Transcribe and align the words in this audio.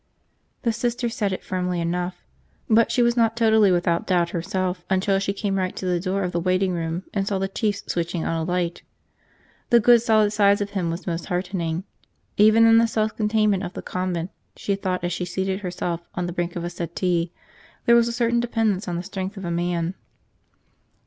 The 0.63 0.73
Sister 0.73 1.09
said 1.09 1.31
it 1.31 1.43
firmly 1.43 1.79
enough. 1.79 2.23
But 2.67 2.91
she 2.91 3.03
was 3.03 3.15
not 3.15 3.37
totally 3.37 3.71
without 3.71 4.07
doubt 4.07 4.31
herself 4.31 4.83
until 4.89 5.19
she 5.19 5.31
came 5.31 5.57
right 5.59 5.75
to 5.75 5.85
the 5.85 5.99
door 5.99 6.23
of 6.23 6.31
the 6.31 6.39
waiting 6.39 6.71
room 6.73 7.03
and 7.13 7.27
saw 7.27 7.37
the 7.37 7.47
Chief 7.47 7.83
switching 7.85 8.25
on 8.25 8.35
a 8.35 8.43
light. 8.43 8.81
The 9.69 9.79
good 9.79 10.01
solid 10.01 10.31
size 10.33 10.59
of 10.59 10.71
him 10.71 10.89
was 10.89 11.05
most 11.05 11.27
heartening. 11.27 11.83
Even 12.35 12.65
in 12.65 12.79
the 12.79 12.87
self 12.87 13.15
containment 13.15 13.61
of 13.61 13.73
the 13.73 13.83
convent, 13.83 14.31
she 14.55 14.73
thought 14.73 15.03
as 15.03 15.13
she 15.13 15.23
seated 15.25 15.59
herself 15.59 16.09
on 16.15 16.25
the 16.25 16.33
brink 16.33 16.55
of 16.55 16.63
a 16.63 16.69
settee, 16.71 17.31
there 17.85 17.93
was 17.95 18.07
a 18.07 18.11
certain 18.11 18.39
dependence 18.39 18.87
on 18.87 18.95
the 18.95 19.03
strength 19.03 19.37
of 19.37 19.45
a 19.45 19.51
man. 19.51 19.93